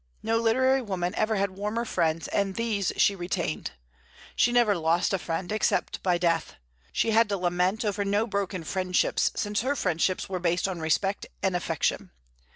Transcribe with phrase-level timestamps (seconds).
[0.23, 3.69] No literary woman ever had warmer friends; and these she retained.
[4.35, 6.55] She never lost a friend except by death.
[6.91, 11.27] She had to lament over no broken friendships, since her friendships were based on respect
[11.43, 12.09] and affection.